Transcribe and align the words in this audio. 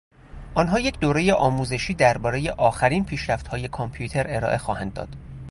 آنها 0.55 0.79
یک 0.79 0.99
دورهی 0.99 1.31
آموزشی 1.31 1.93
دربارهی 1.93 2.49
آخرین 2.49 3.05
پیشرفتهای 3.05 3.67
کامپیوتر 3.67 4.35
ارائه 4.35 4.57
خواهند 4.57 4.93
داد. 4.93 5.09